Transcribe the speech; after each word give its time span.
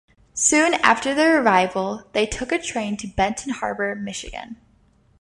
Soon 0.33 0.73
after 0.81 1.13
their 1.13 1.43
arrival, 1.43 2.09
they 2.13 2.25
took 2.25 2.51
a 2.51 2.57
train 2.59 2.97
to 2.97 3.07
Benton 3.07 3.51
Harbor, 3.53 3.93
Michigan. 3.93 4.57